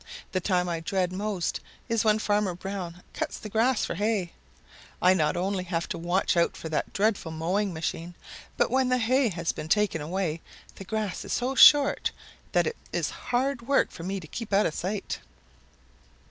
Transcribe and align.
The 0.31 0.41
time 0.41 0.67
I 0.67 0.79
dread 0.79 1.13
most 1.13 1.59
is 1.87 2.03
when 2.03 2.17
Farmer 2.17 2.55
Brown 2.55 3.03
cuts 3.13 3.37
the 3.37 3.49
grass 3.49 3.85
for 3.85 3.93
hay. 3.93 4.33
I 4.99 5.13
not 5.13 5.37
only 5.37 5.63
have 5.65 5.87
to 5.89 5.97
watch 5.99 6.35
out 6.35 6.57
for 6.57 6.69
that 6.69 6.91
dreadful 6.91 7.31
mowing 7.31 7.71
machine, 7.71 8.15
but 8.57 8.71
when 8.71 8.89
the 8.89 8.97
hay 8.97 9.29
has 9.29 9.51
been 9.51 9.69
taken 9.69 10.01
away 10.01 10.41
the 10.73 10.85
grass 10.85 11.23
is 11.23 11.33
so 11.33 11.53
short 11.53 12.09
that 12.51 12.65
it 12.65 12.77
is 12.91 13.11
hard 13.11 13.67
work 13.67 13.91
for 13.91 14.01
me 14.01 14.19
to 14.19 14.25
keep 14.25 14.51
out 14.51 14.65
of 14.65 14.73
sight. 14.73 15.19